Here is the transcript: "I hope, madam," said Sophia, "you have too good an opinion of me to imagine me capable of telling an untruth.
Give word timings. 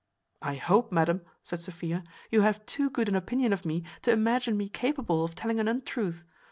"I 0.41 0.55
hope, 0.55 0.91
madam," 0.91 1.21
said 1.43 1.59
Sophia, 1.59 2.03
"you 2.31 2.41
have 2.41 2.65
too 2.65 2.89
good 2.89 3.07
an 3.07 3.13
opinion 3.15 3.53
of 3.53 3.65
me 3.67 3.83
to 4.01 4.11
imagine 4.11 4.57
me 4.57 4.67
capable 4.67 5.23
of 5.23 5.35
telling 5.35 5.59
an 5.59 5.67
untruth. 5.67 6.23